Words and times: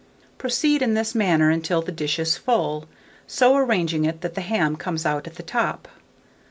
Proceed 0.39 0.81
in 0.81 0.95
this 0.95 1.13
manner 1.13 1.51
until 1.51 1.83
the 1.83 1.91
dish 1.91 2.17
is 2.17 2.35
full, 2.35 2.87
so 3.27 3.55
arranging 3.55 4.03
it 4.03 4.21
that 4.21 4.33
the 4.33 4.41
ham 4.41 4.75
comes 4.75 5.05
at 5.05 5.25
the 5.35 5.43
top. 5.43 5.87